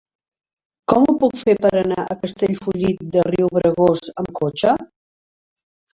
[0.93, 4.73] Com ho puc fer per anar a Castellfollit de Riubregós amb cotxe?